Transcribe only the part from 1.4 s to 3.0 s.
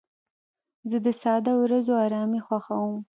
ورځو ارامي خوښوم.